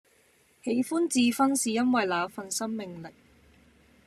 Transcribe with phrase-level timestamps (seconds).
[0.63, 3.09] 喜歡智勳是因為那份生命力